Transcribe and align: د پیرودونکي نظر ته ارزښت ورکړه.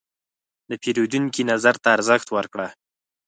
د 0.69 0.71
پیرودونکي 0.81 1.41
نظر 1.51 1.75
ته 1.83 1.87
ارزښت 1.95 2.27
ورکړه. 2.31 2.67